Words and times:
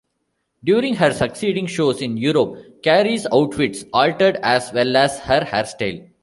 During 0.63 0.95
her 0.95 1.13
succeeding 1.13 1.67
shows 1.67 2.01
in 2.01 2.17
Europe, 2.17 2.81
Carey's 2.81 3.27
outfits 3.31 3.85
altered 3.93 4.37
as 4.37 4.73
well 4.73 4.97
as 4.97 5.19
her 5.19 5.41
hairstyle. 5.41 6.09